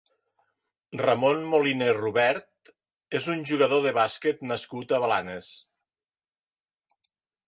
Ramón 1.01 1.41
Moliné 1.49 1.89
Robert 1.97 2.71
és 3.19 3.27
un 3.35 3.43
jugador 3.51 3.85
de 3.89 3.91
bàsquet 3.99 4.41
nascut 4.53 4.95
a 4.99 5.03
Blanes. 5.05 5.51